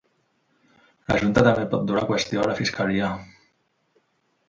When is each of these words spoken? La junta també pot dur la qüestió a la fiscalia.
La 1.11 1.19
junta 1.25 1.45
també 1.49 1.67
pot 1.75 1.87
dur 1.91 1.99
la 2.01 2.07
qüestió 2.09 2.43
a 2.43 2.49
la 2.55 2.59
fiscalia. 2.65 3.15